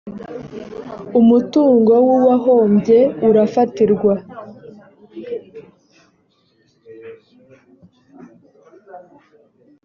[1.19, 4.13] umutungo w’uwahombye urafatirwa.